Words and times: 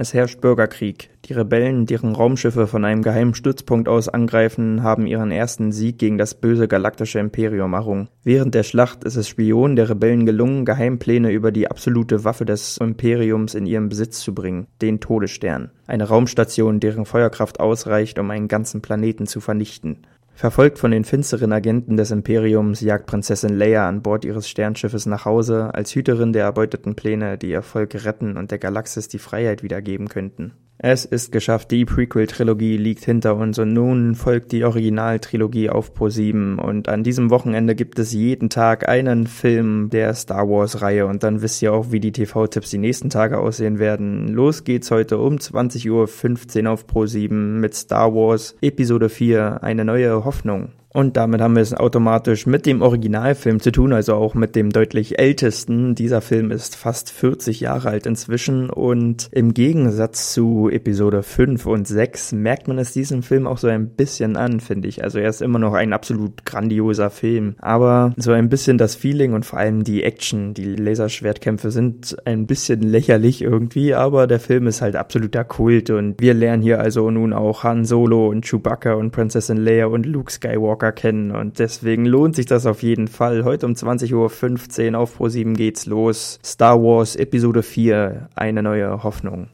Es 0.00 0.14
herrscht 0.14 0.40
Bürgerkrieg. 0.40 1.10
Die 1.24 1.32
Rebellen, 1.32 1.84
deren 1.84 2.14
Raumschiffe 2.14 2.68
von 2.68 2.84
einem 2.84 3.02
geheimen 3.02 3.34
Stützpunkt 3.34 3.88
aus 3.88 4.08
angreifen, 4.08 4.84
haben 4.84 5.08
ihren 5.08 5.32
ersten 5.32 5.72
Sieg 5.72 5.98
gegen 5.98 6.18
das 6.18 6.36
böse 6.36 6.68
galaktische 6.68 7.18
Imperium 7.18 7.72
errungen. 7.72 8.08
Während 8.22 8.54
der 8.54 8.62
Schlacht 8.62 9.02
ist 9.02 9.16
es 9.16 9.26
Spionen 9.26 9.74
der 9.74 9.90
Rebellen 9.90 10.24
gelungen, 10.24 10.64
Geheimpläne 10.64 11.32
über 11.32 11.50
die 11.50 11.68
absolute 11.68 12.22
Waffe 12.22 12.44
des 12.44 12.78
Imperiums 12.78 13.56
in 13.56 13.66
ihren 13.66 13.88
Besitz 13.88 14.20
zu 14.20 14.36
bringen, 14.36 14.68
den 14.80 15.00
Todesstern. 15.00 15.72
Eine 15.88 16.04
Raumstation, 16.04 16.78
deren 16.78 17.04
Feuerkraft 17.04 17.58
ausreicht, 17.58 18.20
um 18.20 18.30
einen 18.30 18.46
ganzen 18.46 18.80
Planeten 18.80 19.26
zu 19.26 19.40
vernichten. 19.40 20.06
Verfolgt 20.38 20.78
von 20.78 20.92
den 20.92 21.02
finsteren 21.02 21.52
Agenten 21.52 21.96
des 21.96 22.12
Imperiums 22.12 22.80
jagt 22.80 23.06
Prinzessin 23.06 23.58
Leia 23.58 23.88
an 23.88 24.02
Bord 24.02 24.24
ihres 24.24 24.48
Sternschiffes 24.48 25.04
nach 25.04 25.24
Hause 25.24 25.74
als 25.74 25.92
Hüterin 25.96 26.32
der 26.32 26.44
erbeuteten 26.44 26.94
Pläne, 26.94 27.36
die 27.38 27.50
ihr 27.50 27.62
Volk 27.62 28.04
retten 28.04 28.36
und 28.36 28.52
der 28.52 28.58
Galaxis 28.58 29.08
die 29.08 29.18
Freiheit 29.18 29.64
wiedergeben 29.64 30.06
könnten. 30.08 30.52
Es 30.80 31.04
ist 31.04 31.32
geschafft, 31.32 31.72
die 31.72 31.84
Prequel-Trilogie 31.84 32.76
liegt 32.76 33.04
hinter 33.04 33.34
uns 33.34 33.58
und 33.58 33.72
nun 33.72 34.14
folgt 34.14 34.52
die 34.52 34.62
Originaltrilogie 34.62 35.70
auf 35.70 35.92
Pro7 35.92 36.54
und 36.54 36.88
an 36.88 37.02
diesem 37.02 37.30
Wochenende 37.30 37.74
gibt 37.74 37.98
es 37.98 38.12
jeden 38.12 38.48
Tag 38.48 38.88
einen 38.88 39.26
Film 39.26 39.90
der 39.90 40.14
Star 40.14 40.48
Wars-Reihe 40.48 41.06
und 41.06 41.24
dann 41.24 41.42
wisst 41.42 41.62
ihr 41.62 41.72
auch, 41.72 41.90
wie 41.90 41.98
die 41.98 42.12
TV-Tipps 42.12 42.70
die 42.70 42.78
nächsten 42.78 43.10
Tage 43.10 43.38
aussehen 43.38 43.80
werden. 43.80 44.28
Los 44.28 44.62
geht's 44.62 44.92
heute 44.92 45.18
um 45.18 45.34
20.15 45.34 46.62
Uhr 46.62 46.70
auf 46.70 46.86
Pro7 46.86 47.32
mit 47.32 47.74
Star 47.74 48.14
Wars 48.14 48.54
Episode 48.60 49.08
4, 49.08 49.64
eine 49.64 49.84
neue 49.84 50.24
Hoffnung. 50.24 50.70
Und 50.90 51.16
damit 51.16 51.40
haben 51.40 51.54
wir 51.54 51.62
es 51.62 51.74
automatisch 51.74 52.46
mit 52.46 52.64
dem 52.64 52.80
Originalfilm 52.80 53.60
zu 53.60 53.72
tun, 53.72 53.92
also 53.92 54.14
auch 54.14 54.34
mit 54.34 54.56
dem 54.56 54.70
deutlich 54.70 55.18
ältesten. 55.18 55.94
Dieser 55.94 56.20
Film 56.20 56.50
ist 56.50 56.76
fast 56.76 57.10
40 57.10 57.60
Jahre 57.60 57.90
alt 57.90 58.06
inzwischen 58.06 58.70
und 58.70 59.28
im 59.32 59.52
Gegensatz 59.52 60.32
zu 60.32 60.70
Episode 60.70 61.22
5 61.22 61.66
und 61.66 61.86
6 61.86 62.32
merkt 62.32 62.68
man 62.68 62.78
es 62.78 62.92
diesem 62.92 63.22
Film 63.22 63.46
auch 63.46 63.58
so 63.58 63.68
ein 63.68 63.90
bisschen 63.90 64.36
an, 64.36 64.60
finde 64.60 64.88
ich. 64.88 65.04
Also 65.04 65.18
er 65.18 65.28
ist 65.28 65.42
immer 65.42 65.58
noch 65.58 65.74
ein 65.74 65.92
absolut 65.92 66.46
grandioser 66.46 67.10
Film, 67.10 67.56
aber 67.58 68.14
so 68.16 68.32
ein 68.32 68.48
bisschen 68.48 68.78
das 68.78 68.94
Feeling 68.94 69.34
und 69.34 69.44
vor 69.44 69.58
allem 69.58 69.84
die 69.84 70.02
Action, 70.02 70.54
die 70.54 70.74
Laserschwertkämpfe 70.74 71.70
sind 71.70 72.16
ein 72.24 72.46
bisschen 72.46 72.80
lächerlich 72.80 73.42
irgendwie, 73.42 73.94
aber 73.94 74.26
der 74.26 74.40
Film 74.40 74.66
ist 74.66 74.80
halt 74.80 74.96
absoluter 74.96 75.44
Kult 75.44 75.90
und 75.90 76.20
wir 76.20 76.32
lernen 76.32 76.62
hier 76.62 76.80
also 76.80 77.10
nun 77.10 77.34
auch 77.34 77.62
Han 77.62 77.84
Solo 77.84 78.28
und 78.28 78.46
Chewbacca 78.46 78.94
und 78.94 79.10
Prinzessin 79.10 79.58
Leia 79.58 79.86
und 79.86 80.06
Luke 80.06 80.32
Skywalker 80.32 80.77
Skywalker 80.78 80.92
kennen 80.92 81.32
und 81.32 81.58
deswegen 81.58 82.06
lohnt 82.06 82.36
sich 82.36 82.46
das 82.46 82.66
auf 82.66 82.82
jeden 82.82 83.08
Fall. 83.08 83.44
Heute 83.44 83.66
um 83.66 83.72
20.15 83.72 84.92
Uhr 84.92 84.98
auf 84.98 85.20
Pro7 85.20 85.54
geht's 85.54 85.86
los. 85.86 86.38
Star 86.44 86.80
Wars 86.80 87.16
Episode 87.16 87.62
4, 87.62 88.28
eine 88.34 88.62
neue 88.62 89.02
Hoffnung. 89.02 89.48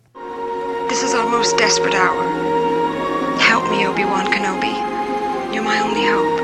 This 0.88 1.02
is 1.02 1.14
our 1.14 1.28
most 1.28 1.58
desperate 1.58 1.94
hour. 1.94 2.24
Help 3.38 3.68
me, 3.70 3.88
Obi-Wan 3.88 4.26
Kenobi. 4.26 4.74
You're 5.52 5.64
my 5.64 5.80
only 5.80 6.06
hope. 6.06 6.43